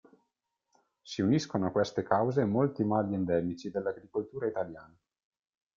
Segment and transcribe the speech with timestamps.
[1.03, 4.97] Si uniscono a queste cause molti mali endemici dell'agricoltura italiana.